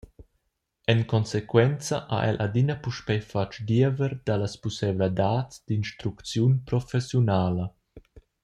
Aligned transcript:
En 0.93 1.01
consequenza 1.11 1.97
ha 2.15 2.19
el 2.29 2.37
adina 2.45 2.75
puspei 2.87 3.21
fatg 3.33 3.53
diever 3.69 4.11
dallas 4.25 4.55
pusseivladads 4.63 5.55
d’instrucziun 5.67 6.53
professiunala. 6.69 7.65